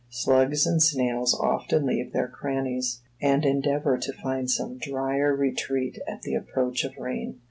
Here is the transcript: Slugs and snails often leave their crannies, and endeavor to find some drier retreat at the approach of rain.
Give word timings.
Slugs 0.09 0.65
and 0.65 0.81
snails 0.81 1.39
often 1.39 1.85
leave 1.85 2.11
their 2.11 2.27
crannies, 2.27 3.01
and 3.21 3.45
endeavor 3.45 3.99
to 3.99 4.13
find 4.13 4.49
some 4.49 4.79
drier 4.79 5.31
retreat 5.35 5.99
at 6.07 6.23
the 6.23 6.33
approach 6.33 6.83
of 6.83 6.97
rain. 6.97 7.39